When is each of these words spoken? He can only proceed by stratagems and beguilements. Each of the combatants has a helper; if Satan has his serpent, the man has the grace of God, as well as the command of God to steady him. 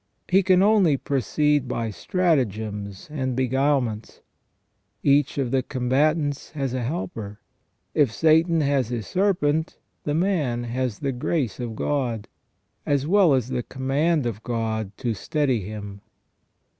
He 0.27 0.41
can 0.41 0.63
only 0.63 0.97
proceed 0.97 1.67
by 1.67 1.91
stratagems 1.91 3.07
and 3.11 3.35
beguilements. 3.35 4.21
Each 5.03 5.37
of 5.37 5.51
the 5.51 5.61
combatants 5.61 6.49
has 6.53 6.73
a 6.73 6.81
helper; 6.81 7.39
if 7.93 8.11
Satan 8.11 8.61
has 8.61 8.87
his 8.87 9.05
serpent, 9.05 9.77
the 10.03 10.15
man 10.15 10.63
has 10.63 10.97
the 10.97 11.11
grace 11.11 11.59
of 11.59 11.75
God, 11.75 12.27
as 12.83 13.05
well 13.05 13.35
as 13.35 13.49
the 13.49 13.61
command 13.61 14.25
of 14.25 14.41
God 14.41 14.91
to 14.97 15.13
steady 15.13 15.59
him. 15.65 16.01